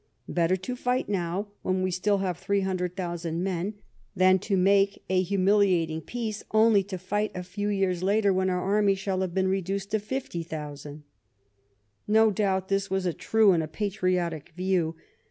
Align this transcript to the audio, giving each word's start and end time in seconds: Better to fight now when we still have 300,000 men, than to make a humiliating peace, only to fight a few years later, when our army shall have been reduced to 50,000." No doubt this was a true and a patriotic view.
Better 0.27 0.55
to 0.55 0.75
fight 0.75 1.07
now 1.09 1.49
when 1.61 1.83
we 1.83 1.91
still 1.91 2.17
have 2.17 2.39
300,000 2.39 3.43
men, 3.43 3.75
than 4.15 4.39
to 4.39 4.57
make 4.57 5.03
a 5.11 5.21
humiliating 5.21 6.01
peace, 6.01 6.43
only 6.49 6.81
to 6.81 6.97
fight 6.97 7.31
a 7.35 7.43
few 7.43 7.67
years 7.69 8.01
later, 8.01 8.33
when 8.33 8.49
our 8.49 8.61
army 8.63 8.95
shall 8.95 9.21
have 9.21 9.35
been 9.35 9.47
reduced 9.47 9.91
to 9.91 9.99
50,000." 9.99 11.03
No 12.07 12.31
doubt 12.31 12.67
this 12.67 12.89
was 12.89 13.05
a 13.05 13.13
true 13.13 13.51
and 13.51 13.61
a 13.61 13.67
patriotic 13.67 14.49
view. 14.57 14.95